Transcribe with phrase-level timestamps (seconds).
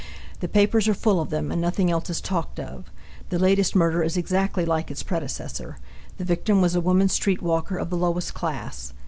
[0.39, 2.89] The papers are full of them, and nothing else is talked of.
[3.29, 5.77] The latest murder is exactly like its predecessor.
[6.17, 8.93] The victim was a woman street walker of the lowest class.